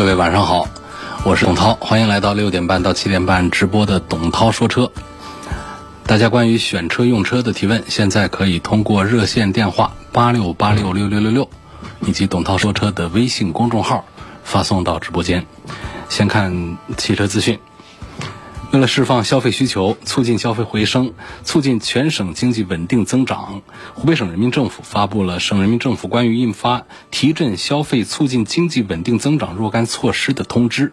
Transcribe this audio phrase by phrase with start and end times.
[0.00, 0.66] 各位晚上好，
[1.24, 4.90] 我是董涛，欢迎来到六点半到七点半直播的董涛说车。
[6.06, 11.50] 大家关于选车用车的提问，现在可以通过热线电话八六八六六六六六，
[12.06, 14.02] 以及董涛说车的微信公众号
[14.42, 15.44] 发送到直播间。
[16.08, 17.60] 先看汽车资讯。
[18.72, 23.62] 为了释放消费需求，促进消费回升，促进全省经济稳定增长，
[23.94, 30.88] 湖北省人民政府发布了《省人民政府关于印发提振消费、促进经济稳定增长若干措施的通知》。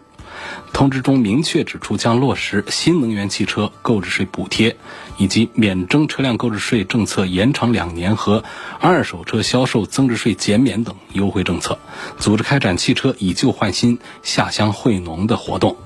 [0.72, 4.76] 通知中明确指出，将落实新能源汽车购置税补贴，
[5.16, 8.42] 以及免征车辆购置税政策延长两年和
[8.80, 11.78] 二手车销售增值税减免等优惠政策，
[12.18, 15.76] 组织开展汽车以旧换新、下乡惠农的活动。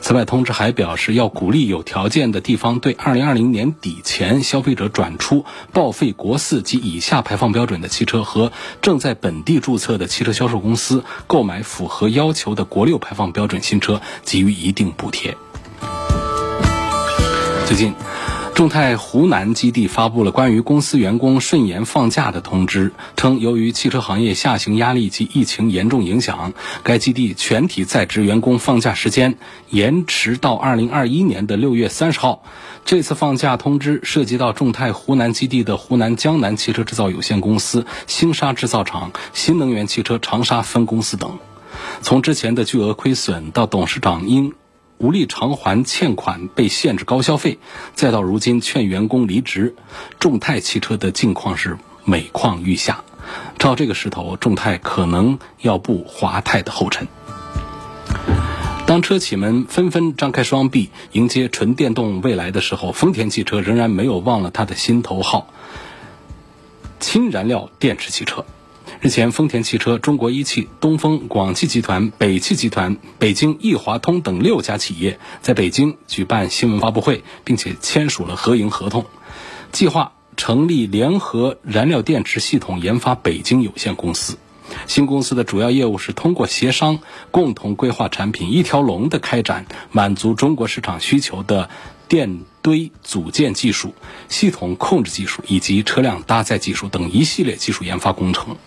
[0.00, 15.36] 此外，通知还表示，要鼓励有条件的地方对2020年底前消费者转出报废国四及以下排放标准的汽车和正在本地注册的汽车销售公司购买符合要求的国六排放标准新车，给予一定补贴。
[17.66, 17.94] 最近。
[18.54, 29.38] 众泰湖南基地发布了关于公司员工顺延放假的通知，称由于汽车行业下行压力及疫情严重影响，该基地全体在职员工放假时间
[29.70, 32.42] 延迟到二零二一年的六月三十号。
[32.84, 41.38] 这次放假通知涉及到众泰湖南基地的湖南江南汽车制造有限公司、星沙制造厂、新能源汽车长沙分公司等。
[42.02, 44.52] 从之前的巨额亏损到董事长因
[45.00, 47.58] 无力偿还欠款被限制高消费，
[47.94, 49.74] 再到如今劝员工离职，
[50.18, 53.02] 众泰汽车的境况是每况愈下。
[53.58, 57.08] 照这个势头，众泰可能要步华泰的后尘。
[58.86, 65.48] 当车企们纷纷张开双臂迎接纯电动未来的时候，丰田汽车仍然没有忘了它的心头好——
[67.00, 68.44] 氢燃料电池汽车。
[69.02, 79.06] 日前，丰田汽车、中国一汽、东风、广汽集团、北汽集团、北京易华通等六家企业在北京举办新闻发布会，并且签署了合营合同，
[79.72, 84.36] 计划成立联合燃料电池系统研发北京有限公司。
[84.86, 86.98] 新公司的主要业务是通过协商，
[87.30, 91.70] 共同规划产品一条龙的开展，满足中国市场需求的
[92.10, 92.40] 电。
[92.62, 93.94] 堆组件技术、
[94.28, 98.58] 系统控制技术以及车辆搭载技术等一系列技术研发工程，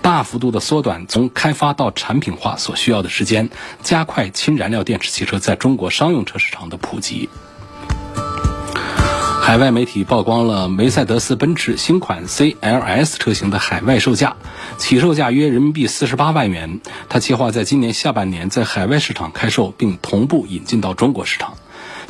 [0.00, 3.50] 大幅度的缩短从开发到产品化所需要的时间，
[3.82, 7.28] 加快氢燃料电池汽车在中国商用车市场的普及。
[9.42, 14.36] 海外媒体曝光了梅赛德斯奔驰新款 CLS 车型的海外售价，
[14.78, 16.80] 起售价约人民币四十八万元。
[17.08, 21.54] 它计划在今年下半年在海外市场开售，并同步引进到中国市场。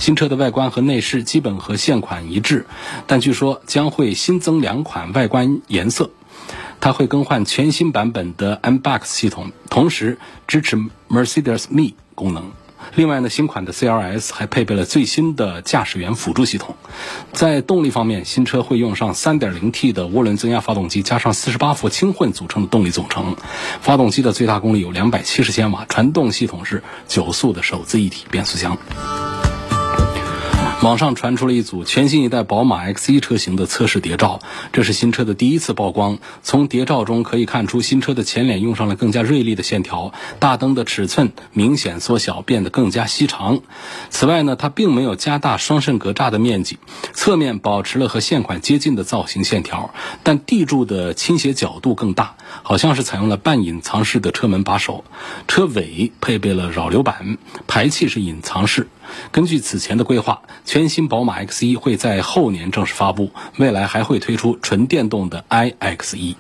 [0.03, 2.67] 新车的外观和内饰基本和现款一致，
[3.07, 6.11] 但据说将会新增两款外观颜色。
[6.81, 10.19] 它会更换全新版本的 MBUX 系统，同时
[10.49, 10.77] 支持
[11.09, 12.51] Mercedes Me 功能。
[12.97, 16.75] 另外呢，新款的 CLS 还配备了最新的驾驶员辅助系统。
[17.33, 23.37] 在动力方面，新车会用上 3.0T 的涡轮增压发动机，加上48伏轻混组成的动力总成。
[23.81, 28.77] 发动机的最大功率有270千瓦，传动系统是九速的手自一体变速箱。
[30.83, 34.41] 网上传出了一组全新一代宝马 X1 车型的测试谍照，
[34.73, 36.19] 这是新车的第一次曝光。
[36.43, 43.61] 从谍照中可以看出，新车的前脸用上了更加锐利的线条，大灯的尺寸明显缩小，变得更加细长。
[44.11, 46.81] 此外呢，它并没有加大双肾格栅的面积，
[47.13, 49.95] 侧面保持了和现款接近的造型线条，
[50.25, 52.35] 但地柱的倾斜角度更大，
[52.65, 55.05] 好像是采用了半隐藏式的车门把手。
[55.47, 57.39] 车尾配备了扰流板，
[57.69, 58.89] 排气是隐藏式。
[59.31, 66.35] 根据此前的规划，全新宝马 X1 会在后年正式发布，未来还会推出纯电动的 iX1。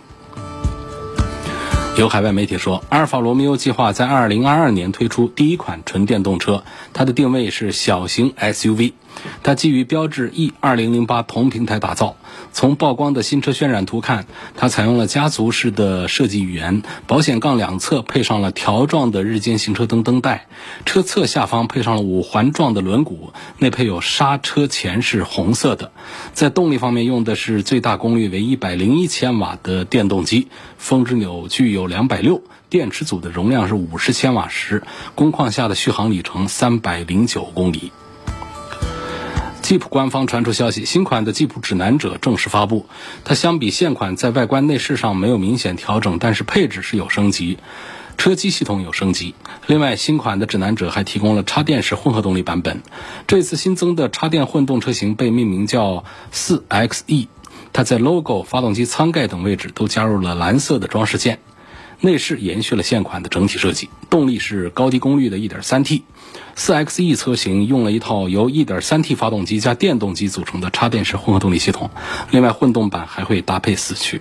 [1.99, 8.94] 有海外媒体说，阿尔法罗密欧计划在2022年推出第一款纯电动车，它的定位是小型 SUV，
[9.43, 12.17] 它基于标致 E 二零零八同平台打造。
[12.55, 20.47] 从曝光的新车渲染图看，它采用了家族式的设计语言，保险杠两侧配上了条状的日间行车灯灯带，
[20.87, 25.93] 车侧下方配上了五环状的轮毂，内配有刹车钳是红色的。
[26.33, 30.49] 在动力方面用的是最大功率为一百零一千瓦的电动机，
[30.82, 34.82] 峰值扭矩有两百六，电池组的容量是五十千瓦时，
[35.14, 37.93] 工况下的续航里程三百零九公里。
[39.62, 42.87] 吉普官方传出消息，新款的吉普指南者正式发布。
[43.25, 47.58] 它相比现款在外观内饰上没有明显调整，但是配置是有升级，
[48.19, 49.37] 车机系统有升级。
[49.69, 52.82] 另外，新款的指南者还提供了插电式混合动力版本。
[53.29, 56.02] 这次新增的插电混动车型被命名叫
[56.32, 57.29] 4xe，
[57.73, 61.39] 它在 logo、发动机舱盖等位置都加入了蓝色的装饰件。
[62.05, 66.03] 内饰延续了现款的整体设计，动力是高低功率的 1.3T。
[66.57, 71.91] 4xe 车型用了一套由 1.3T 发动机加电动机组成的插电式混合动力系统，
[72.33, 74.21] 另外混动版还会搭配四驱。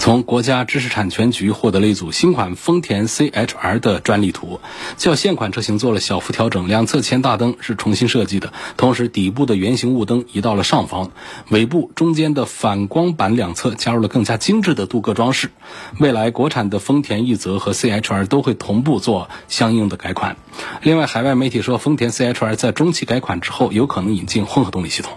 [0.00, 4.58] 从国家知识产权局获得了一组新款丰田 CHR 的专利图，
[4.96, 11.10] 较现款车型做了小幅调整，两侧前大灯是重新设计的，同时底部的圆形雾灯移到了上方，
[11.50, 15.50] 尾部中间的反光板两侧加入了更加精致的镀铬装饰。
[15.98, 20.38] 未来国产的丰田奕泽和 CHR 都会同步做相应的改款。
[20.82, 25.12] 另外，海外媒体说，丰田 CHR 在中期改款之后，有可能引进混合动力系统。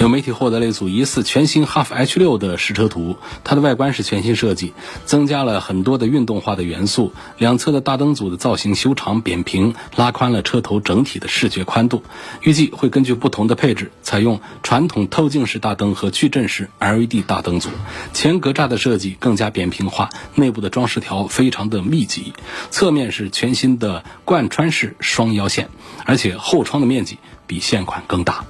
[0.00, 4.72] 有媒体获得了一组疑似全新哈弗 H 六的实车图，它的外观是全新设计，
[5.04, 7.12] 增加了很多的运动化的元素。
[7.36, 12.04] 两侧的大灯组的造型修长扁平，拉宽了车头整体的视觉宽度。
[12.42, 17.68] 预计会根据不同的配置，采用传统透镜式大灯和矩阵式 LED 大灯组。
[18.12, 22.34] 前格栅的设计更加扁平化，内部的装饰条非常的密集。
[22.70, 25.70] 侧面是全新的贯穿式双腰线，
[26.04, 27.18] 而且后窗的面积
[27.48, 28.44] 比现款更大。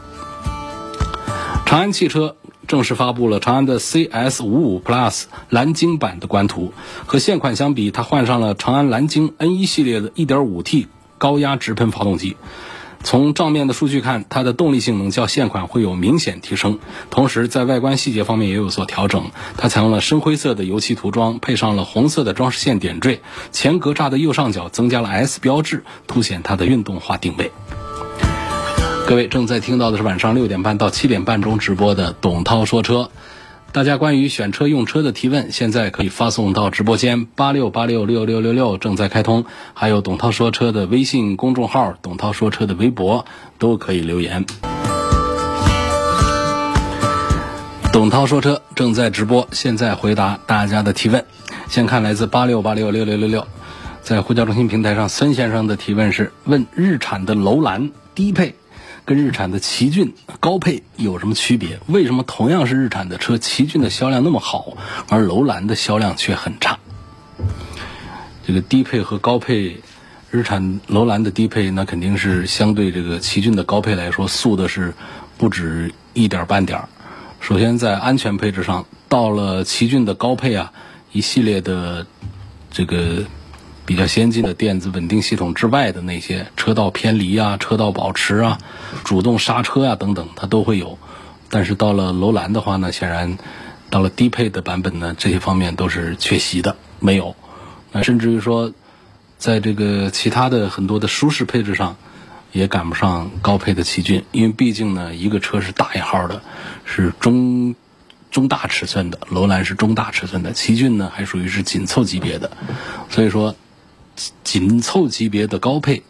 [1.69, 2.35] 长安汽车
[2.67, 6.73] 正式发布了长安的 CS55 Plus 蓝鲸版的官图，
[7.05, 10.87] 和现款相比，它换上了长安蓝鲸 N1 系列的 1.5T
[11.19, 12.39] 高压直喷发动机。
[13.05, 16.79] 从账面的数据看，它的动力性能较现款会有明显提升，
[17.11, 19.31] 同时在外观细节方面也有所调整。
[19.59, 23.21] 它采用了深灰色的油漆涂装，配上了红色的装饰线点缀，
[23.53, 27.53] 前格栅的右上角增加了 S 标志，凸显它的运动化定位。
[29.09, 33.09] 各位正在听到的是晚上六点半到七点半中直播的董涛说车。
[33.73, 39.47] 大家关于选车用车的提问，现在可以发送到直播间八六八六六六六六，正在开通。
[39.73, 43.25] 还有董涛说车的微信公众号、董涛说车的微博
[43.59, 44.45] 都可以留言。
[47.91, 51.25] 董涛说车正在直播，现在回答大家的提问。
[51.71, 53.47] 先看来自八六八六六六六六，
[54.03, 58.55] 在呼叫中心平台上，孙先生的提问是：问日产的楼兰低配。
[59.09, 61.81] 跟日产的奇骏高配有什么区别？
[61.87, 64.77] 为什么同样是日产的车，奇骏的销量那么好，
[65.09, 66.79] 而楼兰的销量却很差？
[68.47, 69.81] 这个低配和高配，
[70.31, 74.93] 日产楼兰的低配那肯定是相对这个奇骏的高配来说，素的是
[75.39, 76.87] 不止一点半点儿。
[77.41, 80.71] 首先在安全配置上，到了奇骏的高配啊，
[81.13, 82.07] 一系列的
[82.71, 83.25] 这个。
[83.89, 88.59] 比较先进的电子稳定系统之外的那些车道偏离啊、车道保持啊、
[89.03, 90.99] 主动刹车啊等等，它都会有。
[91.49, 93.39] 但是到了楼兰的话呢，显然
[93.89, 97.35] 到了低配的版本呢，这些方面都是缺席的，没有。
[97.91, 98.75] 那甚至于说，
[99.39, 101.97] 在这个其他的很多的舒适配置上，
[102.53, 106.43] 也赶不上高配的奇骏，因为毕竟呢，一个车是大一号的，
[106.85, 107.75] 是中
[108.31, 112.51] 中大尺寸的，楼兰是中大尺寸的，奇骏呢还属于是紧凑级别的，
[113.09, 113.57] 所以说。
[114.45, 116.03] 紧凑级别的高配，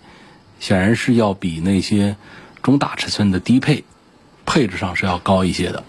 [0.61, 2.17] 显然是要比那些
[2.63, 3.85] 中大尺寸的低配
[4.47, 5.85] 配置上是要高一些的。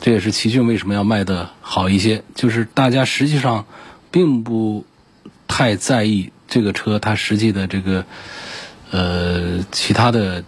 [0.00, 3.66] 这也是奇骏为什么要卖的好一些，就是大家实际上
[4.10, 4.84] 并不
[5.46, 8.04] 太在意这个车它实际的这个
[8.90, 10.44] 呃其他的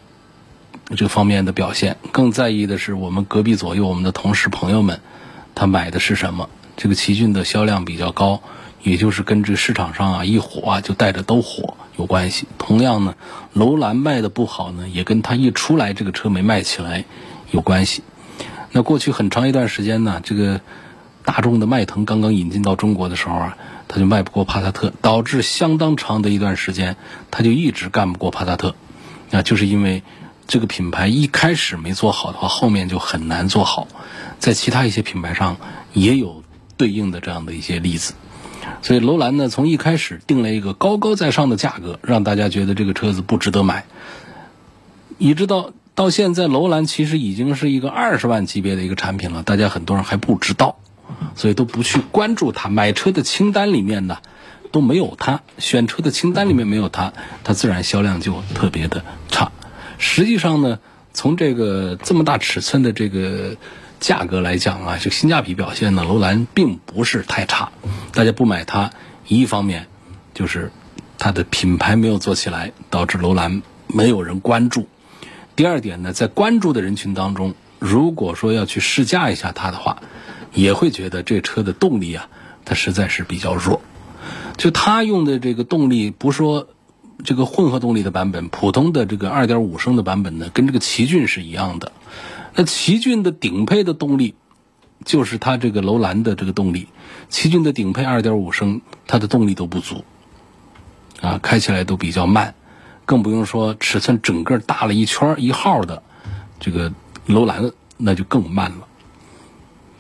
[0.96, 5.00] 这方面的表现，更在意的是我们隔壁左右我们的同事朋友们
[5.54, 6.48] 他买的是什么。
[6.76, 8.42] 这个奇骏的销量比较高。
[8.84, 12.46] 也就是跟这市场上啊一火啊就带着都火有关系。
[12.58, 13.16] 同样呢，
[13.54, 17.04] 楼兰卖的不好呢，也跟它一出来这个车没卖起来
[17.50, 18.02] 有关系。
[18.70, 20.60] 那过去很长一段时间呢，这个
[21.24, 23.56] 大众的迈腾刚刚引进到中国的时候啊，
[23.88, 26.96] 它就卖不过帕萨特，导致相当长的一段时间，
[27.30, 28.74] 它就一直干不过帕萨特。
[29.30, 30.02] 那就是因为
[30.46, 33.88] 这个品牌一开始没做好的话，后面就很难做好。
[34.38, 35.56] 在其他一些品牌上
[35.94, 36.42] 也有
[36.76, 38.12] 对应的这样的一些例子。
[38.82, 43.84] 所以楼兰呢，从一开始定了一个高高在上的价格，让大家觉得这个车子不值得买。
[45.18, 50.76] 一直到到现在，楼兰其实已经是一个二十万级别的一个产品了，大家很多人还不知道，
[51.36, 52.68] 所以都不去关注它。
[52.68, 54.18] 买车的清单里面呢
[54.72, 57.12] 都没有它，选车的清单里面没有它，
[57.44, 59.52] 它自然销量就特别的差。
[59.98, 60.80] 实际上呢，
[61.12, 63.56] 从这个这么大尺寸的这个
[64.04, 67.72] 价格来讲啊，这个性价比表现呢，楼兰并不是太差。
[68.12, 68.90] 大家不买它，
[69.26, 69.86] 一方面
[70.34, 70.70] 就是
[71.16, 74.88] 它的品牌没有做起来，导致楼兰没有人关注。
[75.56, 80.02] 第二点呢，在关注的人群当中，如果说要去试驾一下它的话，
[80.52, 82.28] 也会觉得这车的动力啊，
[82.66, 83.80] 它实在是比较弱。
[84.58, 86.68] 就它用的这个动力，不说
[87.24, 91.90] 这个混合动力的版本，普通的这个二点五升的版本呢，跟这个奇骏是一样的。
[92.54, 94.34] 那奇骏的顶配的动力，
[95.04, 96.88] 就是它这个楼兰的这个动力。
[97.28, 100.04] 奇骏的顶配二点五升，它的动力都不足，
[101.20, 102.54] 啊，开起来都比较慢。
[103.06, 106.02] 更不用说尺寸整个大了一圈一号的
[106.60, 106.92] 这个
[107.26, 108.86] 楼兰，那就更慢了，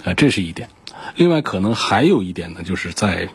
[0.04, 0.70] 啊，这是一点。
[1.16, 3.28] 另外，可能还有一点呢，就是在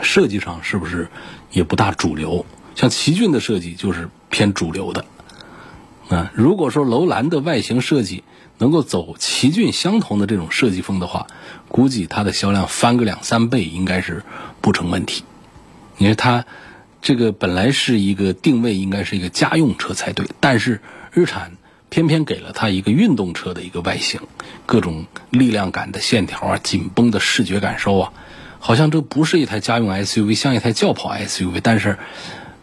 [0.00, 1.08] 设计上是不是
[1.52, 2.44] 也不大主流？
[2.74, 5.04] 像奇骏的设计就是偏主流的，
[6.14, 8.24] 啊，如果说楼兰的外形设计
[8.58, 11.26] 能够走奇骏相同的这种设计风的话，
[11.68, 14.22] 估计它的销量翻个两三倍应该是
[14.60, 15.24] 不成问题。
[15.98, 16.44] 因为它。
[17.04, 21.56] 这个本来是一个定位，应该是一个家用车才对，但是日产
[21.88, 24.20] 偏偏给了它一个运动车的一个外形，
[24.66, 28.12] 各种力量感的线条啊，紧绷的视觉感受啊，
[28.60, 31.58] 好像这不是一台家用 SUV，像一台轿跑 SUV。
[31.60, 31.98] 但是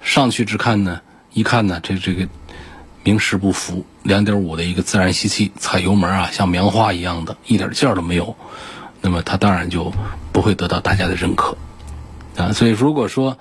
[0.01, 1.01] 上去只看呢，
[1.33, 2.29] 一看呢，这这个
[3.09, 8.35] 名实不服，两点五的一个自然吸气，踩油门啊，像棉花一样的，一点劲儿都没有，
[9.01, 9.91] 那么它当然就
[10.31, 11.57] 不会得到大家的认可
[12.37, 12.53] 啊。
[12.53, 13.39] 所以如果说，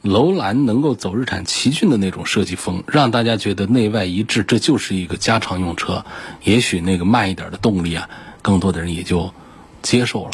[0.00, 6.06] 楼兰能够走日产奇骏的那种设计风，让大家觉得内外一致，这就是一个家常用车。
[6.42, 8.08] 也许那个慢一点的动力啊，
[8.40, 9.34] 更多的人也就
[9.82, 10.30] 接受了。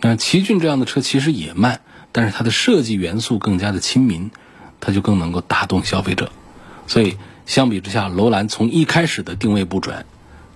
[0.00, 1.80] 那奇骏这样的车其实也慢，
[2.12, 4.30] 但是它的设计元素更加的亲民，
[4.78, 6.30] 它就更能够打动消费者。
[6.86, 7.16] 所以
[7.50, 10.06] 相比之下，楼兰从一开始的定位不准，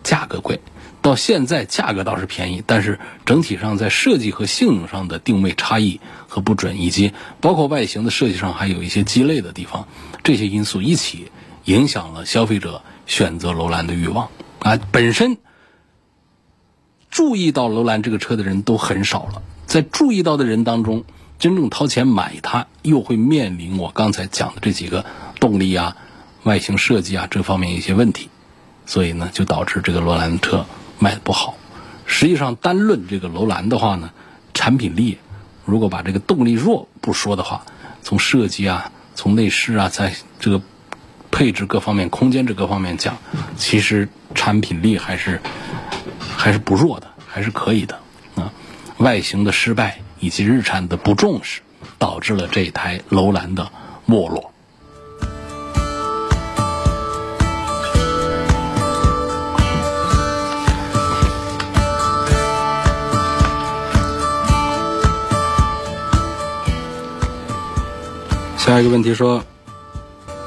[0.05, 0.61] 价格贵。
[1.03, 9.89] 到现在价格倒是便宜，但是整体上在设计和性能上的定位差异和不准，以及包括外形的设计上还有一些鸡肋的地方，
[10.23, 11.33] 这些因素一起
[11.65, 14.29] 影响了消费者选择楼兰的欲望
[14.61, 14.79] 啊。
[14.93, 15.39] 本身
[17.11, 21.03] 注意到楼兰这个车的人都很少了，在注意到的人当中，
[21.41, 25.05] 真正掏钱买它，又会面临我刚才讲的这几个
[25.41, 25.97] 动力啊、
[26.45, 28.31] 外形设计啊这方面一些问题，
[28.87, 30.65] 所以呢，就导致这个楼兰车。
[30.97, 31.57] 卖的不好，
[32.07, 34.13] 实际上单论这个楼兰的话呢，
[34.55, 35.19] 产品力，
[35.65, 37.67] 如果把这个动力弱不说的话，
[38.01, 40.63] 从设计啊，从内饰啊，在这个
[41.33, 43.19] 配置各方面、空间这各方面讲，
[43.57, 45.43] 其实产品力还是
[46.37, 47.99] 还是不弱的，还是可以的
[48.37, 48.53] 啊。
[48.99, 51.61] 外形的失败以及日产的不重视，
[51.99, 53.69] 导致了这台楼兰的
[54.07, 54.54] 没落。
[68.65, 69.45] 下一个问题说，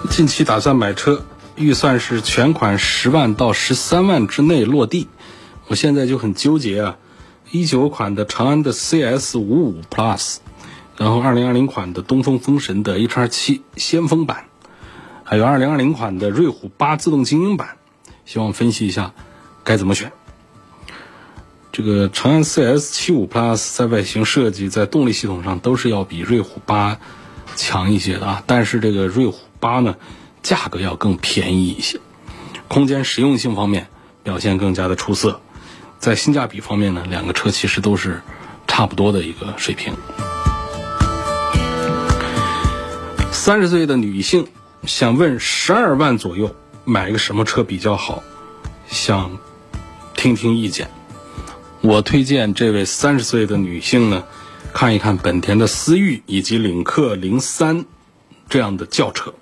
[0.09, 1.23] 近期打算买车，
[1.55, 5.07] 预算是全款十万到十三万之内落地。
[5.67, 6.97] 我现在就很纠结啊，
[7.51, 10.37] 一九款的长安的 CS 五五 Plus，
[10.97, 14.45] 然后二零二零款的东风风神的 HR 七先锋版，
[15.23, 17.77] 还有二零二零款的瑞虎八自动精英版，
[18.25, 19.13] 希望分析一下
[19.63, 20.11] 该怎么选。
[21.71, 26.97] 这个长安 CS 七五 Plus 在外形设计、在动力系统上都是要比瑞虎八。
[27.57, 29.95] 强一些的啊，但是这个瑞虎八呢，
[30.43, 31.99] 价格要更便宜一些，
[32.67, 33.87] 空间实用性方面
[34.23, 35.41] 表现更加的出色，
[35.97, 38.21] 在性价比方面呢，两个车其实都是
[38.67, 39.93] 差不多的一个水平。
[43.31, 44.47] 三十岁的女性
[44.85, 48.21] 想问十二万左右买个什么车比较好，
[48.87, 49.37] 想
[50.15, 50.89] 听听意见。
[51.81, 54.23] 我推荐这位三十岁的女性呢。
[54.73, 57.85] 看一看本田的思域以及领克零三
[58.49, 59.33] 这样的轿车，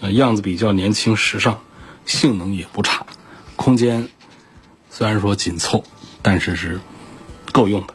[0.00, 1.60] 呃，样子比较年轻时尚，
[2.04, 3.06] 性能也不差，
[3.56, 4.08] 空间
[4.90, 5.82] 虽然说紧凑，
[6.20, 6.80] 但是是
[7.52, 7.94] 够用的。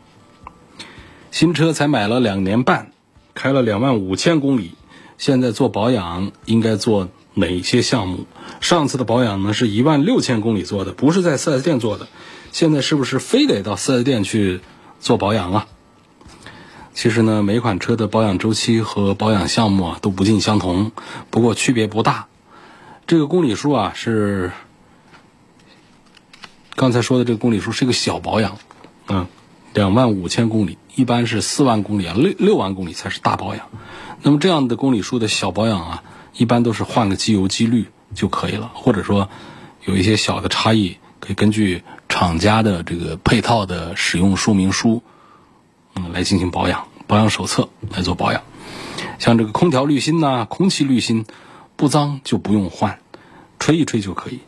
[1.30, 2.92] 新车才买了两年半，
[3.34, 4.76] 开了两万五千公里，
[5.18, 8.26] 现在做保养应该做哪些项目？
[8.60, 12.08] 上次的保养呢是一万六千公里做的，不是在 4S 店做的，
[12.52, 14.62] 现在是不是非得到 4S 店去
[15.00, 15.68] 做保养啊？
[16.94, 20.92] 其实呢，每款车的保养周期和保养项目啊都不尽相同，
[21.32, 22.28] 不过区别不大。
[23.08, 24.52] 这个公里数啊是
[26.76, 28.58] 刚才说的这个公里数是一个小保养，
[29.08, 29.26] 嗯，
[29.74, 33.68] 两万五千公里，一般是四万公里啊，六六万公里才是大保养。
[34.22, 36.04] 那么这样的公里数的小保养啊，
[36.38, 39.30] 一般都是换个机油机滤就可以了，或者说
[39.86, 45.02] 有一些小的差异，可以根据厂家的这个配套的使用说明书。
[45.96, 48.42] 嗯，来进行保养，保养手册来做保养。
[49.20, 51.26] 像这个空调滤芯呐，空气滤芯
[51.76, 53.00] 不脏就不用换，
[53.60, 54.40] 吹一吹就可以。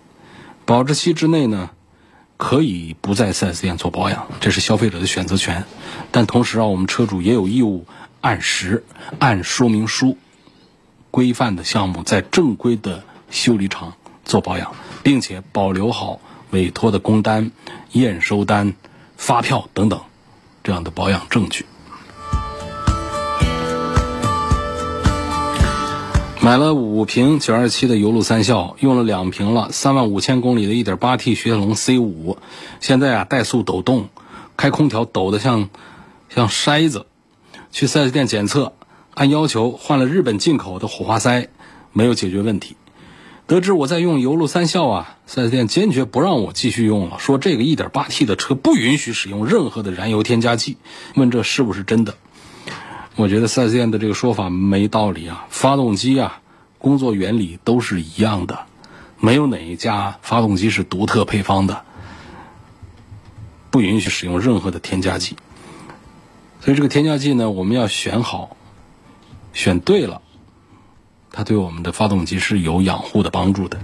[0.65, 1.69] 保质期之内呢，
[2.37, 5.65] 可以不在 4S 店做保养，这是消费者的选择权。
[6.11, 7.85] 但同时啊，我们车主也有义务
[8.21, 8.83] 按时
[9.19, 10.17] 按说明书
[11.11, 14.73] 规范的项目，在正规的修理厂做保养，
[15.03, 17.51] 并且保留好委托的工单、
[17.91, 18.73] 验收单、
[19.15, 20.01] 发票等等。
[20.65, 21.65] 这样的保养证据。
[26.41, 32.37] 买了五瓶九二七的油路三效，用了两瓶了，三万五千公里的一点八 T 雪铁龙 C 五，
[32.79, 34.09] 现在啊怠速抖动，
[34.57, 35.69] 开空调抖得像
[36.29, 37.05] 像筛子。
[37.71, 38.73] 去四 S 店检测，
[39.13, 41.49] 按要求换了日本进口的火花塞，
[41.93, 42.75] 没有解决问题。
[43.47, 50.77] 得知我在用油路三效啊，四 S 店坚决不让我继续用了，说这个 1.8T 的车不允许使用任何的燃油添加剂。
[51.13, 52.15] 问这是不是真的？
[53.15, 55.45] 我觉得四 S 店的这个说法没道理啊。
[55.49, 56.41] 发动机啊，
[56.79, 58.65] 工作原理都是一样的，
[59.19, 61.83] 没有哪一家发动机是独特配方的，
[63.69, 65.35] 不允许使用任何的添加剂。
[66.61, 68.57] 所以这个添加剂呢，我们要选好，
[69.53, 70.23] 选对了。
[71.35, 73.77] 它对我们的发动机是有养护的帮助的。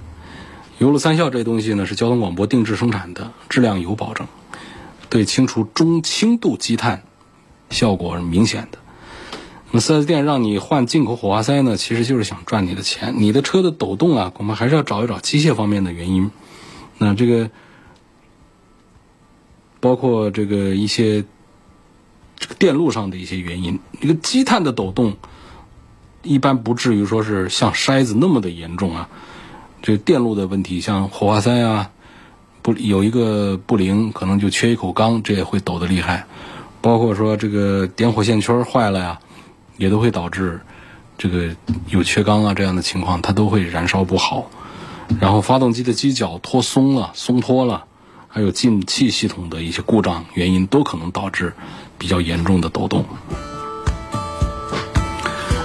[0.78, 4.26] 油路三效这东西呢，是交通广播定制生产的，质量有保证，
[5.10, 7.04] 对清除中轻度积碳
[7.70, 8.80] 效果是明显的。
[9.72, 13.16] 那四 S 店让你换进口火花塞呢，其实就是想赚你的钱。
[13.18, 16.32] 你的车的抖动啊，恐怕还是要找一找机械方面的原因。
[16.98, 17.52] 那这个
[19.82, 21.26] 包括这个一些
[22.38, 25.18] 这个电路上的一些原因，这个积碳的抖动。
[26.24, 29.10] 一般不至于说是像筛子那么的严重啊，
[29.82, 31.90] 这电路的问题，像火花塞啊，
[32.62, 36.26] 不有一个不灵，可能就缺一口缸，这也会抖得厉害。
[36.82, 39.20] 包括说这个点火线圈坏了呀，
[39.78, 40.62] 也都会导致
[41.18, 41.56] 这个
[41.90, 44.50] 有缺缸啊这样的情况，它都会燃烧不好。
[45.20, 47.86] 然后发动机的机脚脱松了、松脱了，
[48.28, 51.54] 还有进气系统的一些故障原因，都可能导致
[51.98, 53.06] 比较严重的抖动。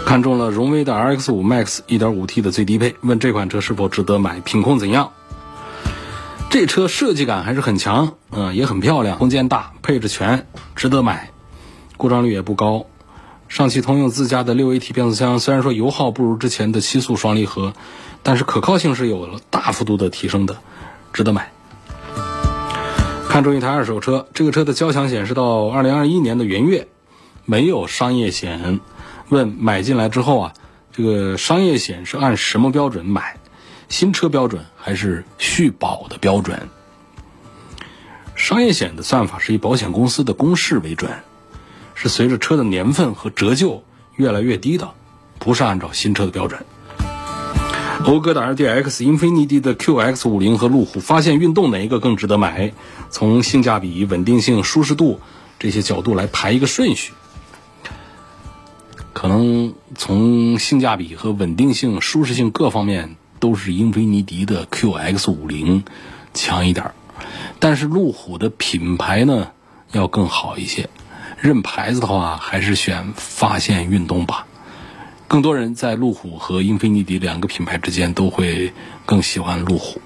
[0.07, 5.11] 看中了荣威的 RX 五 Max 1.5T 的最低配，问这款车是否值得买，品控怎样？
[6.49, 11.31] 这车设计感还是很强，嗯，也很漂亮，空间大，配置全，值得买，
[11.97, 12.87] 故障率也不高。
[13.49, 17.73] 上汽通用自家的六 AT 变速箱，虽然说油耗不如之前的七速双离合，
[18.23, 20.57] 但是可靠性是有了大幅度的提升的，
[21.13, 21.51] 值得买。
[23.29, 26.87] 看中一台二手车，这个车的交强险是到2021年的元月，
[27.45, 28.79] 没有商业险。
[29.29, 30.55] 问买进来之后啊，
[30.93, 33.37] 这个商业险是按什么标准买？
[33.89, 36.69] 新车标准还是续保的标准？
[38.35, 41.11] 商业险的算法是以保险公司的公式为准，
[41.95, 43.83] 是随着车的年份和折旧
[44.15, 44.91] 越来越低的，
[45.39, 46.65] 不是按照新车的标准。
[48.05, 52.73] 讴歌的 RDX、英菲尼迪的 QX 五零和路虎发现运动哪一个更值得买？
[53.11, 55.19] 从性价比、稳定性、舒适度
[55.59, 57.13] 这些角度来排一个顺序。
[59.17, 65.85] 可能从性价比和稳定性、舒适性各方面都是英菲尼迪的 QX 五零
[66.35, 66.93] 强一点
[67.59, 69.53] 但是路虎的品牌呢
[69.91, 70.91] 要更好一些。
[71.41, 74.47] 认牌子的话，还是选发现运动吧。
[75.29, 78.75] 更多人在路虎和英菲尼迪两个品牌之间都会
[79.07, 80.03] 更喜欢路虎。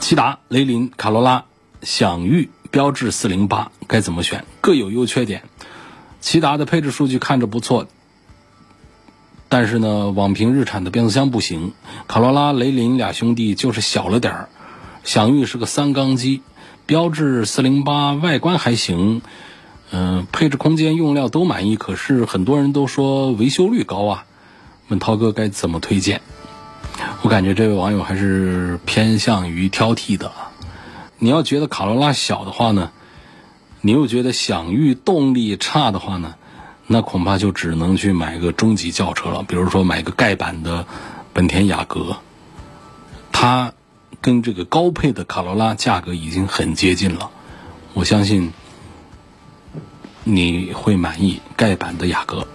[0.00, 1.44] 骐达、雷凌、卡罗拉、
[1.82, 4.44] 享域、标致四零八该怎么选？
[4.60, 5.44] 各有优缺点。
[6.22, 7.88] 骐达的配置数据看着不错，
[9.48, 11.74] 但是呢，网评日产的变速箱不行。
[12.06, 14.48] 卡罗拉、雷凌俩兄弟就是小了点儿。
[15.02, 16.42] 享域是个三缸机，
[16.86, 19.20] 标致四零八外观还行，
[19.90, 21.74] 嗯，配置、空间、用料都满意。
[21.74, 24.24] 可是很多人都说维修率高啊，
[24.86, 26.22] 问涛哥该怎么推荐？
[27.22, 30.30] 我感觉这位网友还是偏向于挑剔的。
[31.18, 32.92] 你要觉得卡罗拉小的话呢？
[33.84, 36.36] 你又觉得享域动力差的话呢，
[36.86, 40.86] 那恐怕就只能去买个中级轿车了，比如说买个盖板的
[41.32, 42.18] 本田雅阁，
[43.32, 43.72] 它
[44.20, 47.30] 跟这个高配的卡罗拉价格已经很接近了。
[47.92, 48.52] 我相信
[50.22, 52.46] 你会满意盖板的雅阁。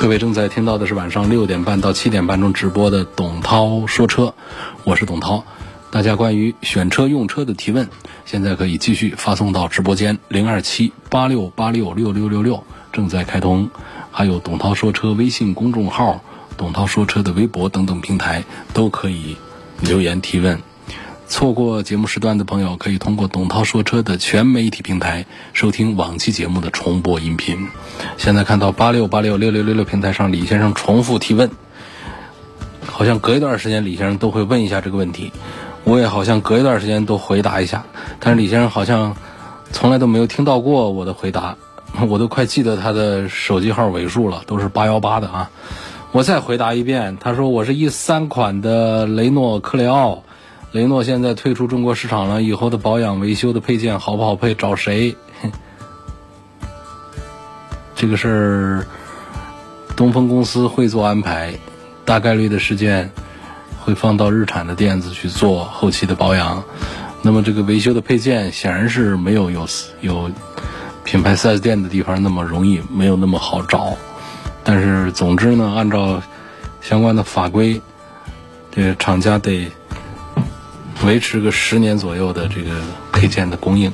[0.00, 4.34] 各位正在听到的是晚上六点半到七点半中直播的董涛说车，
[4.82, 5.44] 我是董涛。
[5.90, 7.88] 大家关于选车用车的提问，
[8.26, 13.70] 现在可以继续发送到直播间零二七八六八六六六六六，正在开通。
[14.10, 16.22] 还有董涛说车微信公众号、
[16.56, 19.36] 董涛说车的微博等等平台都可以
[19.80, 20.60] 留言提问。
[21.26, 27.68] 错过节目时段的朋友，可以通过董涛说车的全媒体平台收听往期节目的重播音频。
[28.16, 31.50] 现在看到八六八六六六六六平台上，李先生重复提问，
[32.86, 35.30] 好像隔一段时间李先生都会问一下这个问题，
[35.88, 37.82] 我也好像隔一段时间都回答一下，
[38.20, 39.16] 但是李先生好像
[39.72, 41.56] 从来都没有听到过我的回答，
[42.08, 45.50] 我都快记得他的手机号尾数了，都是八幺八的啊。
[46.12, 50.24] 我再回答一遍，他说我是一三款的雷诺科雷傲。
[50.72, 54.54] 雷诺现在退出中国市场了，以后的保养维修的配件好不好配？
[54.54, 55.16] 找谁？
[57.96, 58.86] 这个事儿，
[59.96, 61.54] 东风公司会做安排，
[62.04, 63.10] 大概率的事件
[63.80, 66.62] 会放到日产的店子去做后期的保养。
[67.22, 69.66] 那么这个维修的配件显然是没有有
[70.00, 70.30] 有
[71.04, 73.96] 品牌 4S 店的地方那么容易，没有那么好找。
[74.62, 76.22] 但是总之呢，按照
[76.80, 77.80] 相关的法规，
[78.70, 79.70] 这个厂家得。
[81.06, 82.72] 维持个十年左右的这个
[83.12, 83.92] 配件的供应。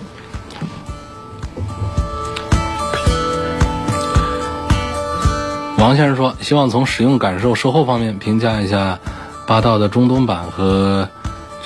[5.77, 8.99] 王先生说：“希望从使用感受、售后方面评价一下
[9.46, 11.09] 霸道的中东版和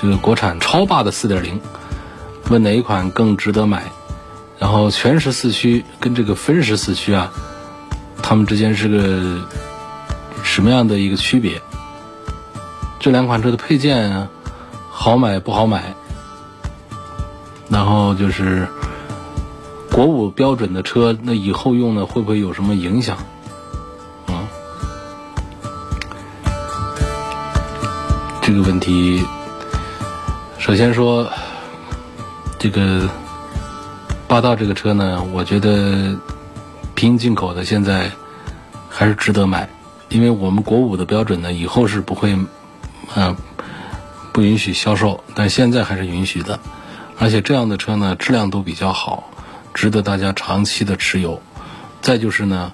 [0.01, 1.59] 这个国产超霸的4.0，
[2.49, 3.91] 问哪一款更值得买？
[4.57, 7.31] 然后全时四驱跟这个分时四驱啊，
[8.21, 9.41] 它们之间是个
[10.43, 11.61] 什么样的一个区别？
[12.99, 14.29] 这两款车的配件啊？”
[14.91, 15.93] 好买不好买，
[17.69, 18.67] 然后就是
[19.89, 23.17] 国五标准的车，那以后用呢会不会有什么影响？
[28.49, 29.23] 这个问题，
[30.57, 31.31] 首先说
[32.57, 33.07] 这个
[34.27, 36.17] 霸道这个车呢，我觉得
[36.95, 38.11] 平行进口的现在
[38.89, 39.69] 还是值得买，
[40.09, 42.35] 因为我们国五的标准呢，以后是不会
[43.15, 43.35] 嗯。
[44.33, 46.59] 不允许销售，但现在还是允许的，
[47.19, 49.29] 而且这样的车呢，质量都比较好，
[49.75, 51.39] 值得大家长期的持有。
[52.01, 52.71] 再就是呢，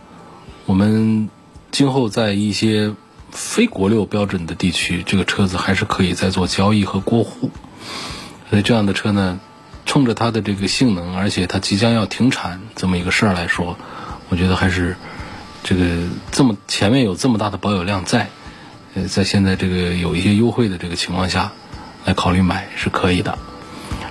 [0.67, 1.29] 我们
[1.71, 2.93] 今后在一些
[3.35, 7.51] 非国六标准的地区，这个车子还是可以再做交易和过户。
[8.49, 9.39] 所以这样的车呢，
[9.85, 13.77] 冲着它的这个性能，而且它即将要停产这么一个事儿来说，
[14.29, 14.95] 我觉得还是
[15.63, 15.85] 这个
[16.31, 18.29] 这么前面有这么大的保有量在。
[18.95, 21.51] 呃，在现在这个有一些优惠的这个情况下，
[22.05, 23.37] 来考虑买是可以的。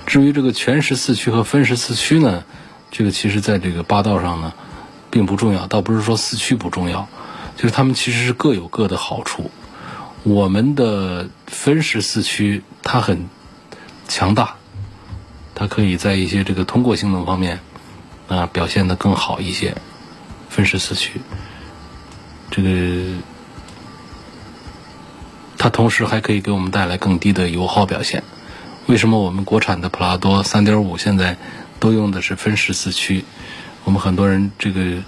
[0.05, 2.43] 至于这个全时四驱和分时四驱呢，
[2.91, 4.53] 这个其实在这个霸道上呢，
[5.09, 5.65] 并不重要。
[5.65, 7.07] 倒不是说四驱不重要，
[7.55, 9.51] 就是它们其实是各有各的好处。
[10.23, 13.29] 我们的分时四驱它很
[14.07, 14.55] 强大，
[15.53, 17.59] 它可以在一些这个通过性能方面
[18.27, 19.75] 啊表现的更好一些。
[20.49, 21.21] 分时四驱，
[22.51, 23.17] 这个。
[25.57, 28.23] 它同时还可以给我们带来更低的油耗表现。
[28.85, 31.37] 为什么我们国产的普拉多3.5现在
[31.79, 33.25] 都用的是分时四驱？
[33.83, 35.01] 我们很多人这个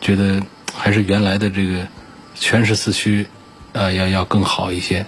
[0.00, 0.42] 觉得
[0.76, 1.88] 还是原来的这个
[2.34, 3.26] 全时四驱
[3.72, 5.06] 啊要要更好一些。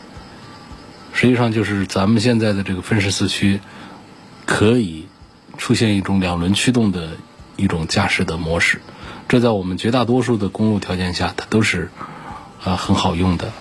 [1.12, 3.60] 实际上就是咱们现在的这个分时四驱
[4.46, 5.06] 可以
[5.56, 7.10] 出现一种两轮驱动的
[7.56, 8.80] 一种驾驶的模式，
[9.28, 11.90] 这在我们绝大多数的公路条件下它都是
[12.62, 13.52] 啊很好用的。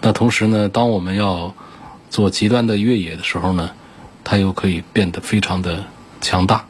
[0.00, 1.54] 那同时呢，当我们要
[2.10, 3.70] 做极端的越野的时候呢，
[4.22, 5.86] 它又可以变得非常的
[6.20, 6.66] 强大。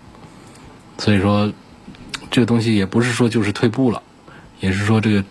[0.98, 1.52] 所以说，
[2.30, 4.02] 这个东西也不是说就是退步了，
[4.62, 5.22] 也是说这个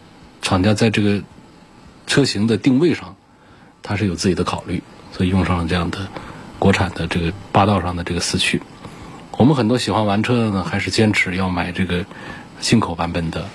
[0.41, 1.23] 厂家在这个
[2.05, 3.15] 车型的定位上，
[3.81, 6.07] 它是有自己的考虑，所以用上了这样的
[6.59, 8.61] 国产的这个霸道上的这个四驱。
[9.37, 12.05] 我们很多喜欢玩车的呢，还是坚持要买这个
[12.59, 13.47] 进口版本的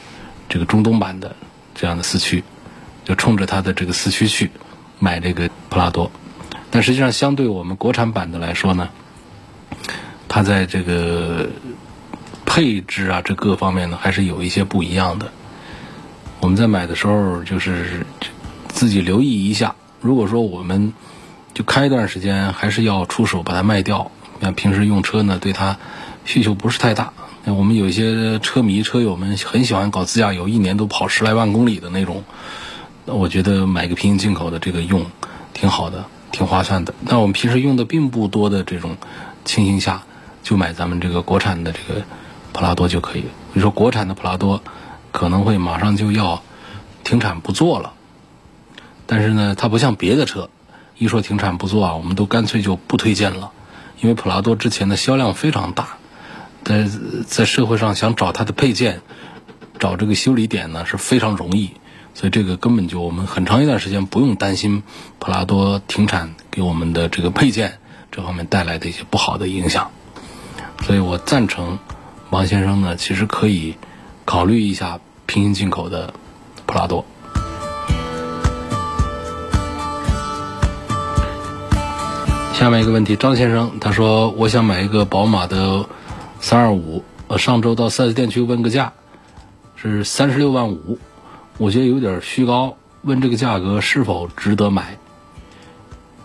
[0.48, 1.36] 这个中东版的
[1.74, 2.42] 这样的四驱。
[3.04, 4.50] 就冲着它的这个四驱去
[4.98, 6.10] 买这个普拉多，
[6.72, 8.88] 但实际上相对我们国产版的来说呢，
[10.26, 11.48] 它在这个
[12.44, 15.30] 配置啊这各方面呢还是有一些不一样的。
[16.40, 18.06] 我们在买的时候就是
[18.68, 20.92] 自己留意一下，如果说我们
[21.54, 24.10] 就开一段时间，还是要出手把它卖掉。
[24.38, 25.78] 那平时用车呢，对它
[26.24, 27.12] 需求不是太大。
[27.44, 32.24] 那我们有一些车迷车友们很喜欢搞自驾游，一年都跑十来万公里的那种。
[33.06, 35.06] 那我觉得买个平行进口的这个用
[35.54, 36.92] 挺好的，挺划算的。
[37.00, 38.96] 那我们平时用的并不多的这种
[39.44, 40.02] 情形下，
[40.42, 42.02] 就买咱们这个国产的这个
[42.52, 43.24] 普拉多就可以。
[43.54, 44.60] 你说国产的普拉多
[45.16, 46.42] 可能会马上就要
[47.02, 47.94] 停产不做了，
[49.06, 50.50] 但是呢，它不像别的车，
[50.98, 53.50] 一说停产不做啊，我们都干脆就不推荐了，
[54.02, 55.96] 因为普拉多之前的销量非常大，
[56.64, 56.86] 在
[57.26, 59.00] 在社会上想找它的配件，
[59.78, 61.70] 找这个修理点呢是非常容易。
[62.12, 64.82] 所以这个根本就我们很长一段时间不用担心
[65.18, 67.78] 普拉多停产给我们的这个配件
[68.12, 69.90] 这方面带来的一些不好的影响。
[70.82, 71.78] 所以我赞成
[72.28, 73.76] 王先生呢，其实可以
[74.26, 76.12] 考虑一下平行进口的
[76.66, 77.02] 普拉多。
[82.52, 85.86] 下面一个问题，张先生他说我想买一个宝马的
[86.40, 88.92] 三二五，呃，上周到四 S 店去问个价，
[89.76, 90.98] 是三十六万五。
[91.58, 94.98] 我觉得有点虚高，问这个价格是否值得买？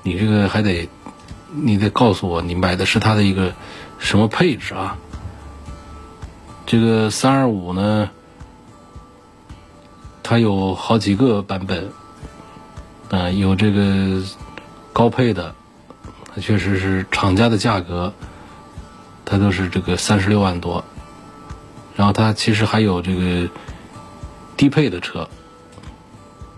[0.04, 0.90] 你这个还得，
[1.54, 3.54] 你得告诉我，你买的是它的一个
[4.00, 4.98] 什么配置啊？
[6.66, 8.10] 这个三二五呢，
[10.24, 11.90] 它有好几个版本，
[13.10, 14.22] 啊，有这个
[14.94, 15.54] 高配的，
[16.34, 18.14] 它确实是厂家的价格，
[19.26, 20.84] 它都是这个三十六万多，
[21.96, 23.50] 然后它其实还有这个。
[24.58, 25.28] 低配的车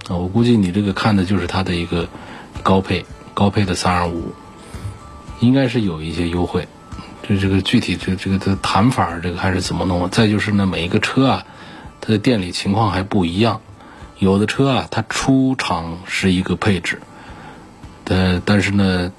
[0.10, 2.06] 啊，我估计你这个看的就是它的一个
[2.62, 4.34] 高配高配的三二五，
[5.40, 6.68] 应该是有一些优惠。
[7.26, 10.10] 这这个具体这这个的谈法，这个还是怎么弄？
[10.10, 11.46] 再就是呢，每一个车啊，
[12.02, 13.62] 它的店里情况还不一样。
[14.20, 17.02] 有的车啊，它出厂是一个配置，
[18.06, 19.12] 呃，但是呢，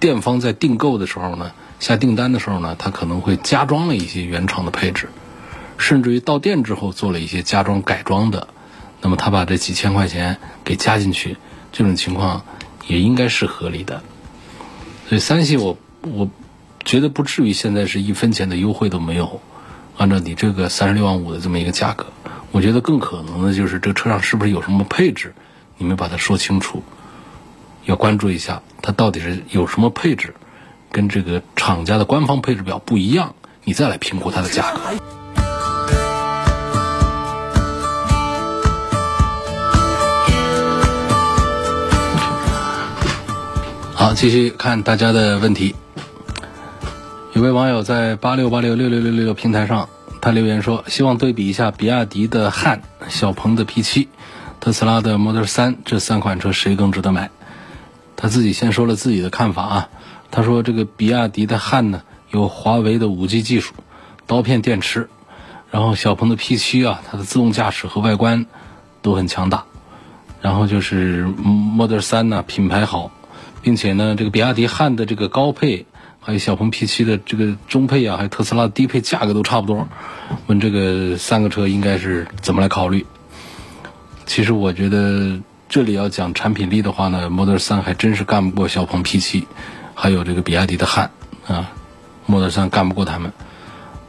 [0.00, 5.08] 店方在订购的时候呢，下订单的时候呢，它可能会加装了一些原厂的配置。
[5.76, 8.48] 甚至于到店之后做了一些加装改装的，
[9.00, 11.36] 那么他把这几千块钱给加进去，
[11.70, 12.42] 这种情况
[12.88, 14.02] 也应该是合理的。
[15.08, 16.28] 所以三系我我
[16.84, 19.40] 觉得不至于现在是一分钱的优惠都没有。
[19.96, 22.06] 按照你这个三十六万五的这么一个价格，
[22.52, 25.34] 我觉得更可能的就是这车上是不是有什么配置，
[25.76, 26.84] 你没把它说清楚，
[27.84, 30.34] 要关注一下它到底是有什么配置，
[30.92, 34.80] 跟这个厂家的官方配置表不一样，你再来评估它的价格。
[43.94, 45.74] 好，继续看大家的问题。
[47.38, 49.88] 有位网友在八六八六六六六六平台上，
[50.20, 54.08] 他留言说，希望对比一下比亚迪的汉、小鹏的 P7、
[54.58, 57.30] 特斯拉的 Model 3这三款车谁更值得买？
[58.16, 59.88] 他自己先说了自己的看法啊。
[60.32, 63.72] 他说，这个比亚迪的汉呢，有华为的五 G 技术，
[64.26, 65.02] 刀片电池；
[65.70, 68.46] 然后小鹏的 P7 啊，它的自动驾驶和外观
[69.00, 69.66] 都很强大；
[70.42, 73.12] 然后就是 Model 3呢，品牌好。
[73.60, 75.84] 并且呢，这个比亚迪汉的这个高配，
[76.28, 79.88] 还有小鹏 P7 的这个中配啊，还有特斯拉的低配，价格都差不多。
[80.46, 83.06] 问这个三个车应该是怎么来考虑？
[84.26, 89.44] 其实我觉得这里要讲产品力的话呢，Model 3还真是干不过小鹏 P7，
[89.94, 91.12] 还有这个比亚迪的汉
[91.46, 91.72] 啊
[92.26, 93.32] ，Model 3干不过他们。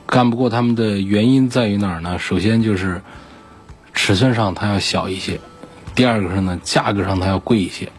[0.06, 2.20] 干不过他们的原因在于哪儿呢？
[2.20, 3.02] 首先就是
[3.94, 5.40] 尺寸上它要小一些，
[5.96, 7.90] 第二个是呢价格上它要贵一些。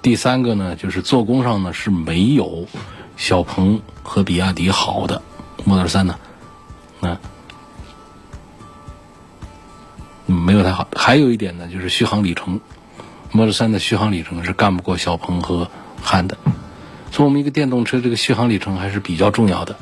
[0.00, 2.68] 第三个呢，就是做工上呢是没有
[3.16, 5.22] 小鹏和比亚迪好的
[5.64, 6.18] Model 3呢，
[7.00, 7.18] 那
[10.26, 10.88] 没有太好。
[10.94, 12.60] 还有一点呢，就是续航里程
[13.32, 15.70] ，Model 3的续航里程是干不过小鹏和
[16.02, 16.36] 汉的。
[17.12, 19.76] 所以我们一个电动车这个续航里程还是比较重要的，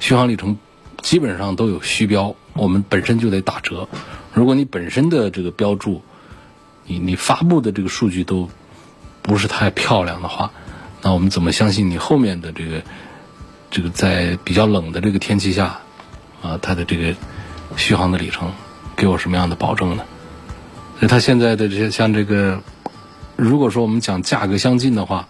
[0.00, 0.56] 续航里程
[1.02, 3.88] 基本上都有虚标，我们本身就得打折。
[4.32, 6.02] 如果你本身的这个标注，
[6.84, 8.48] 你你发布的这个数据都。
[9.22, 10.52] 不是太漂亮的话，
[11.06, 12.82] 那我们怎么相信你后面的这个
[13.70, 15.78] 这个在比较冷的这个天气下
[16.42, 17.14] 啊，它的这个
[17.76, 18.50] 续航的里程
[18.96, 20.02] 给我什么样的保证呢？
[20.98, 22.60] 所以它现在的这些像这个，
[23.36, 25.28] 如果说我们讲价格相近的话，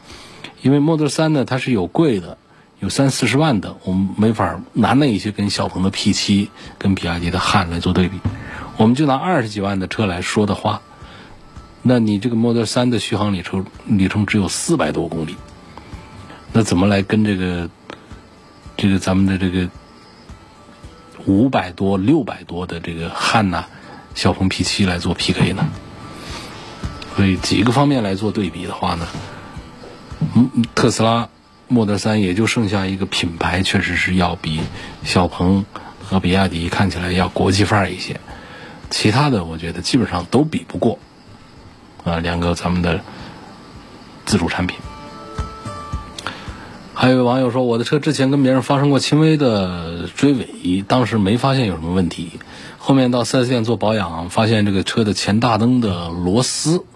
[0.62, 2.38] 因为 Model 3呢它是有贵的，
[2.80, 8.18] 有三四十万的，我们没法拿那一些跟小鹏的 P7 跟比亚迪的汉来做对比，
[8.78, 10.80] 我们就拿二十几万的车来说的话。
[11.82, 15.36] 那你这个 Model 3的续航里程里程只有四百多公里，
[16.52, 17.68] 那怎么来跟这个
[18.76, 19.68] 这个咱们的这个
[21.26, 23.66] 五百多、六百多的这个汉呐、
[24.14, 25.66] 小鹏 P7 来做 PK 呢？
[27.16, 29.08] 所以几个方面来做对比的话呢，
[30.34, 31.28] 嗯，特斯拉
[31.68, 34.60] Model 3也就剩下一个品牌，确实是要比
[35.02, 35.64] 小鹏
[36.02, 38.20] 和比亚迪看起来要国际范儿一些，
[38.90, 40.98] 其他的我觉得基本上都比不过。
[42.04, 43.00] 啊，两个咱们的
[44.26, 44.78] 自主产品。
[46.98, 52.30] 还有网友说，我的车之前跟别人发生过轻微的追尾，当时没发现有什么问题。
[52.78, 56.86] 后面到 4S 店做保养，发现这个车的前大灯的螺丝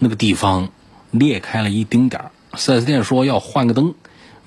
[0.00, 0.70] 那个地方
[1.12, 2.30] 裂开了一丁点儿。
[2.56, 3.94] 4S 店说要换个灯，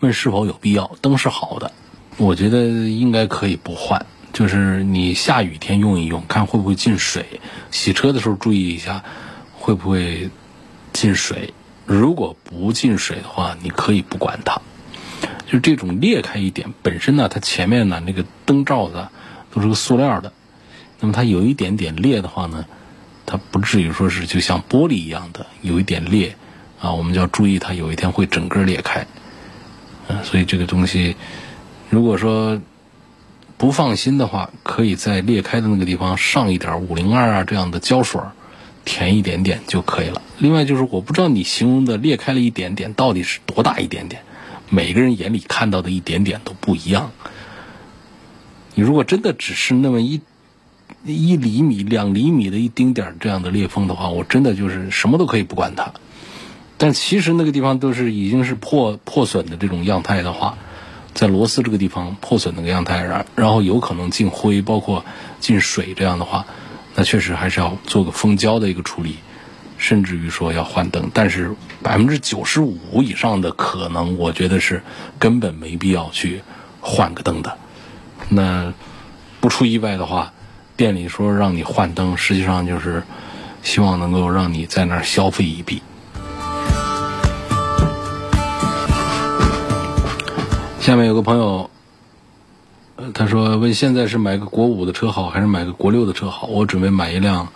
[0.02, 0.92] 问是否有必要。
[1.00, 1.72] 灯是好的，
[2.18, 4.06] 我觉得应该可以不换。
[4.34, 7.40] 就是你下雨天用一用，看会不会进水。
[7.72, 9.06] 洗车的时候注意一下，
[9.54, 10.30] 会不会
[10.92, 11.54] 进水。
[11.86, 14.62] 如果不进水的话，你可以不管它。
[15.54, 19.08] 就这种裂开一点，本身呢，它前面呢那个灯罩子
[19.54, 20.34] 都是个塑料的，
[21.00, 22.66] 那么它有一点点裂的话呢，
[23.28, 26.36] 它不至于说是就像玻璃一样的有一点裂
[26.82, 29.06] 啊，我们就要注意它有一天会整个裂开。
[30.08, 31.16] 嗯，所以这个东西，
[31.92, 32.60] 如果说
[33.56, 38.20] 不放心的话，可以在裂开的那个地方上一点五零二啊这样的胶水，
[38.86, 40.20] 填一点点就可以了。
[40.40, 44.24] 另外就是我不知道你形容的裂开了一点点到底是多大一点点。
[44.70, 47.12] 每个人眼里看到的一点点都不一样。
[48.76, 50.22] 你如果真的只是那么一
[51.06, 55.94] 一厘米、两厘米的一丁点这样的裂缝的话，我真的就是什么都可以不管它。
[56.78, 60.58] 但其实那个地方都是已经是破破损的这种样态的话，
[61.14, 65.06] 在螺丝这个地方破损那个样态，然然后有可能进灰，包括
[65.40, 66.46] 进水这样的话，
[66.96, 69.18] 那确实还是要做个封胶的一个处理。
[69.84, 74.82] 甚至于说要换灯，但是百分之九十五以上的可能，我觉得是
[75.20, 76.42] 根本没必要去
[76.80, 77.58] 换个灯的。
[78.30, 78.74] 那
[79.42, 80.32] 不出意外的话，
[80.78, 83.04] 店里说让你换灯，实际上就是
[83.62, 85.82] 希望能够让你在那儿消费一笔。
[90.80, 91.70] 下面有个朋友，
[92.96, 96.48] 呃，他说问现在是买个国五的车好，还是买个国六的车好？
[96.48, 97.50] 我准备买一辆。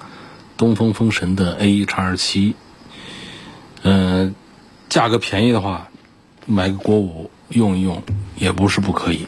[0.58, 2.56] 东风风神的 A 叉七，
[3.84, 4.34] 嗯，
[4.90, 5.88] 价格便宜的话，
[6.48, 8.02] 买个国五用一用
[8.36, 9.28] 也不是不可以。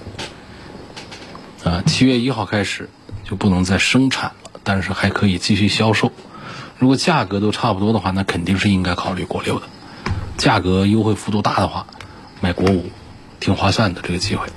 [1.64, 2.90] 啊，七月一号开始
[3.24, 6.12] 就不能再生产了，但是还可以继续销售。
[6.80, 9.68] 如果价格都差不多的话，那肯定是应该考虑国六的。
[10.38, 11.86] 价格优惠幅度大的话，
[12.42, 12.90] 买国五
[13.40, 14.48] 挺划算的这个机会。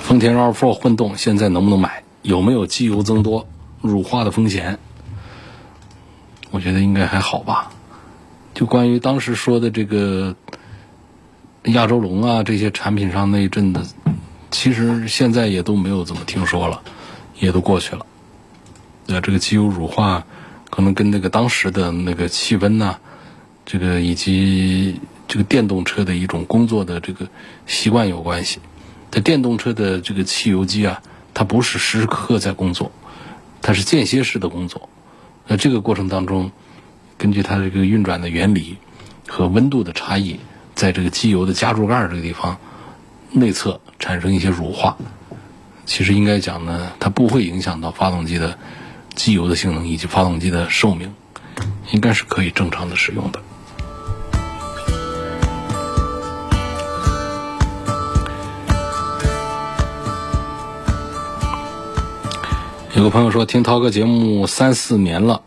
[0.00, 2.02] 丰田 RAV4 混动现在能不能买？
[2.22, 3.46] 有没有机油增多、
[3.80, 4.78] 乳化的风险？
[6.50, 7.70] 我觉得应该还好吧。
[8.54, 10.34] 就关于当时说的这个
[11.64, 13.94] 亚洲龙啊这些产品上那一阵子，
[14.50, 16.82] 其实现在也都没有怎么听说了，
[17.38, 18.06] 也都过去了。
[19.06, 20.24] 呃，这个机油乳化
[20.70, 22.96] 可能跟那个当时的那个气温呐，
[23.64, 27.28] 这个以及这个电动车的一种工作的这个
[27.66, 28.58] 习惯有关系。
[29.10, 31.00] 在电动车的这个汽油机啊。
[31.38, 32.90] 它不是时时刻刻在工作，
[33.62, 34.88] 它是间歇式的工作。
[35.46, 36.50] 那这个过程当中，
[37.16, 38.76] 根据它这个运转的原理
[39.28, 40.40] 和温度的差异，
[40.74, 42.58] 在这个机油的加注盖这个地方
[43.30, 44.96] 内侧产生一些乳化。
[45.86, 48.58] 其实应该讲呢，它不会影响到发动机的
[49.14, 51.14] 机油的性能以及发动机的寿命，
[51.92, 53.40] 应该是可以正常的使用的。
[62.94, 65.42] 有个朋友说听涛哥节目三四年了，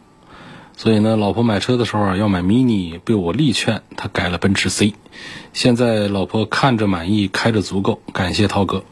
[0.77, 4.93] 所以呢，老婆买车的时候要买 mini，被我力劝，他改了奔驰 C。
[5.51, 8.84] 现在老婆看着满意，开着足够，感谢涛哥。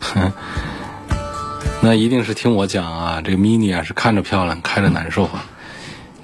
[1.82, 5.44] 那一定是听我讲啊，这个 mini 啊是看着漂亮，开着难受啊。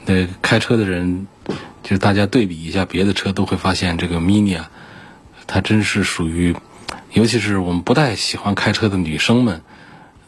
[0.06, 1.26] 那开车的人，
[1.82, 4.70] 就是大家对比一下别的车，都会发现这个 mini 啊，
[5.48, 6.54] 它真是属于，
[7.12, 9.60] 尤其是我们不太喜欢开车的女生们。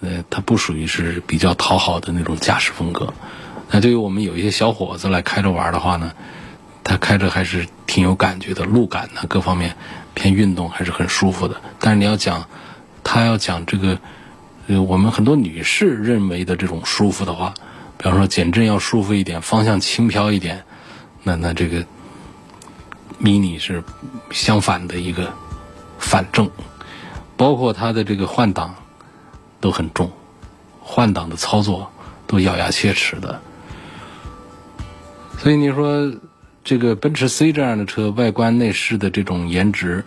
[0.00, 3.12] 呃，它不属于是比较讨好的那种驾驶风格。
[3.70, 6.12] 那对于我们有一些小伙子来开着玩的话呢，
[6.82, 9.76] 他开着还是挺有感觉的，路感呢各方面
[10.14, 11.60] 偏运动还是很舒服的。
[11.78, 12.48] 但是你要讲，
[13.04, 13.98] 他要讲这个，
[14.66, 17.54] 呃，我们很多女士认为的这种舒服的话，
[17.96, 20.64] 比方说减震要舒服一点，方向轻飘一点，
[21.22, 21.84] 那那这个
[23.22, 23.84] mini 是
[24.30, 25.32] 相反的一个
[25.98, 26.50] 反正，
[27.36, 28.74] 包括它的这个换挡。
[29.60, 30.10] 都很重，
[30.80, 31.90] 换挡的操作
[32.26, 33.40] 都咬牙切齿的，
[35.38, 36.12] 所以你说
[36.64, 40.04] 这个奔驰 C 这样的车，外观内饰的这种颜值，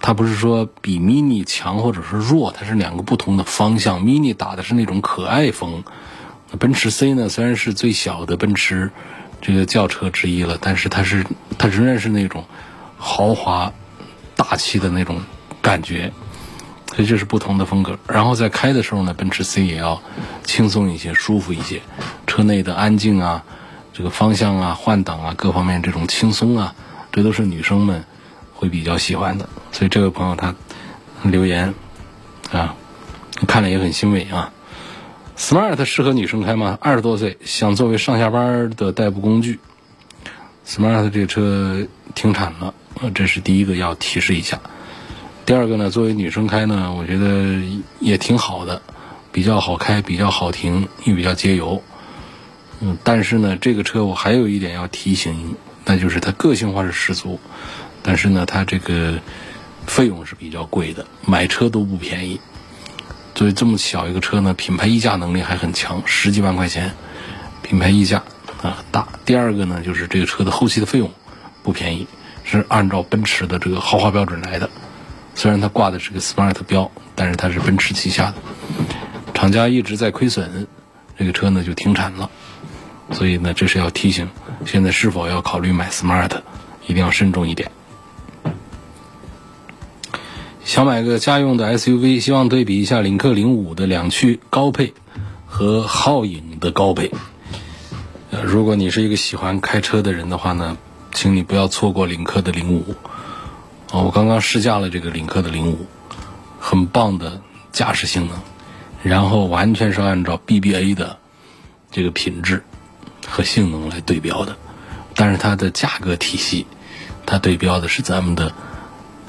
[0.00, 4.02] 它不是说比 Mini 强或者是弱，它是两个不同的方向。
[4.02, 5.82] Mini 打的是那种可爱风，
[6.58, 8.90] 奔驰 C 呢虽然是最小的奔驰
[9.40, 11.24] 这个轿车之一了，但是它是
[11.58, 12.44] 它仍然是那种
[12.98, 13.72] 豪华
[14.36, 15.20] 大气的那种
[15.62, 16.12] 感觉。
[16.96, 20.00] 所以这是不同的风格，然后在开的时候呢，奔驰 C 也要
[20.44, 21.82] 轻松一些、舒服一些，
[22.26, 23.44] 车内的安静啊，
[23.92, 26.74] 这个方向啊、换挡啊各方面这种轻松啊，
[27.12, 28.02] 这都是女生们
[28.54, 29.46] 会比较喜欢的。
[29.72, 30.54] 所以这位朋友他
[31.22, 31.74] 留言
[32.50, 32.74] 啊，
[33.46, 34.50] 看了也很欣慰啊。
[35.36, 36.78] Smart 适合女生开吗？
[36.80, 39.60] 二十多岁想作为上下班的代步工具。
[40.66, 42.72] Smart 这个车停产了，
[43.02, 44.58] 呃，这是第一个要提示一下。
[45.46, 47.62] 第二个呢，作为女生开呢，我觉得
[48.00, 48.82] 也挺好的，
[49.30, 51.84] 比较好开，比较好停，又比较节油。
[52.80, 57.38] 嗯，但是呢，这个车我还有一点要提醒，那就是它个性化是十足，
[58.02, 59.20] 但是呢，它这个
[59.86, 62.40] 费用是比较贵的，买车都不便宜。
[63.36, 66.92] 作为这么小一个车呢，品牌溢价能力还很强，十几万块钱，
[67.62, 68.20] 品牌溢价
[68.62, 69.06] 啊大。
[69.24, 71.08] 第二个呢，就是这个车的后期的费用
[71.62, 72.08] 不便宜，
[72.42, 74.68] 是按照奔驰的这个豪华标准来的。
[75.36, 78.34] 虽然它挂的是个 Smart 标，但是它是奔驰旗下的，
[79.34, 80.66] 厂家一直在亏损，
[81.18, 82.30] 这个车呢就停产了。
[83.12, 84.30] 所以呢，这是要提醒，
[84.64, 86.30] 现在是否要考虑买 Smart，
[86.86, 87.70] 一定要慎重一点。
[90.64, 94.94] 想买个家用的 SUV，希望对比一下领克零五的两驱高配
[95.46, 97.12] 和皓影的高配。
[98.30, 100.78] 呃，如果你是一个喜欢开车的人的话呢，
[101.12, 102.96] 请你不要错过领克的零五。
[103.92, 105.86] 哦，我刚刚试驾了这个领克的零五，
[106.58, 108.36] 很棒的驾驶性能，
[109.02, 111.18] 然后完全是按照 BBA 的
[111.92, 112.64] 这个品质
[113.26, 114.56] 和性能来对标的，
[115.14, 116.66] 但是它的价格体系，
[117.24, 118.52] 它对标的是咱们的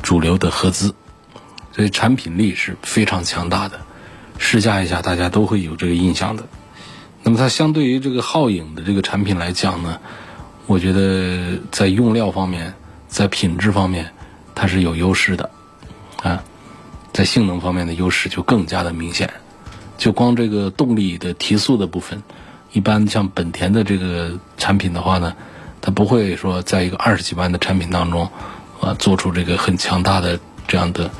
[0.01, 0.95] 主流的合资，
[1.71, 3.79] 所以产品力是非常强大的。
[4.39, 6.47] 试驾一下，大家都会有这个印象的。
[7.21, 9.99] 那么它相对于这个皓影的这个产品来讲呢，
[10.65, 12.73] 我觉得在用料方面，
[13.07, 14.13] 在品质方面。
[14.59, 15.51] 它是有优势的，
[16.23, 16.43] 啊，
[17.13, 19.31] 在性能方面的优势就更加的明显。
[19.99, 22.23] 就光这个动力的提速的部分，
[22.71, 25.35] 一般像本田的这个产品的话呢，
[25.79, 28.27] 它不会说在一个二十几万的产品当中，
[28.81, 31.11] 啊，做出这个很强大的这样的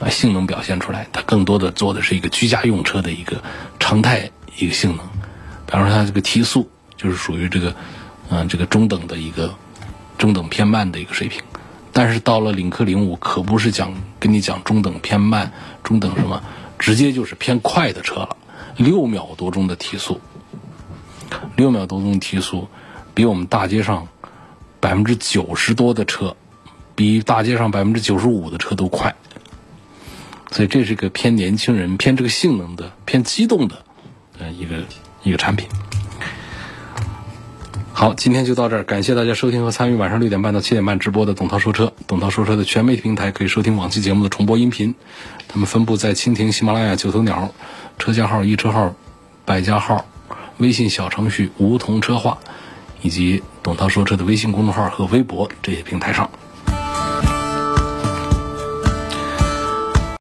[0.00, 1.06] 啊性能表现出来。
[1.12, 3.42] 它更多的做的是一个居家用车的一个
[3.78, 5.06] 常态一个性能。
[5.66, 6.66] 比方说它这个提速
[6.96, 7.74] 就是属于这个，
[8.30, 9.54] 嗯，这个中等的一个
[10.16, 11.42] 中等偏慢的一个水平。
[11.98, 13.90] 但是到了领克零五，可不是讲
[14.20, 15.50] 跟你讲中等偏慢，
[15.82, 16.42] 中等什么，
[16.78, 18.36] 直接就是偏快的车了，
[18.76, 20.20] 六秒多钟的提速，
[21.56, 22.68] 六秒多钟提速，
[23.14, 24.08] 比我们大街上
[24.78, 26.36] 百分之九十多的车，
[26.94, 29.16] 比大街上百分之九十五的车都快，
[30.50, 33.82] 所以这是个偏年轻人、偏这个性能的、偏机动的，
[34.38, 34.84] 呃一个
[35.22, 35.66] 一个产品。
[37.98, 41.94] 好，今天就到这儿，感谢大家收听和参与晚上六点半到七点半直播的董涛说车。
[42.06, 44.94] 董涛说车的全媒体平台可以收听往期节目的重播音频，
[45.48, 47.54] 他们分布在蜻蜓、喜马拉雅、九头鸟、
[47.98, 48.94] 车架号、易车号、
[49.46, 50.04] 百家号、
[50.58, 52.36] 微信小程序梧桐车话，
[53.00, 56.28] 以及董涛说车的微信公众号和微博这些平台上。